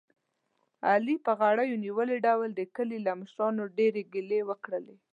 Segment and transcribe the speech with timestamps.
[0.89, 4.95] علي په غرېو نیولي ډول د کلي له مشرانو ډېرې ګیلې وکړلې.